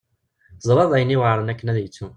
[0.59, 2.07] Teẓra d ayen yuɛren akken ad yettu.